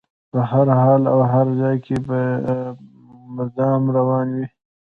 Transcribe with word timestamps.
په 0.31 0.39
هر 0.51 0.67
حال 0.79 1.01
او 1.13 1.19
هر 1.31 1.47
ځای 1.59 1.75
کې 1.85 1.97
به 2.07 2.19
مدام 3.35 3.81
روان 3.97 4.27
وي. 4.35 4.45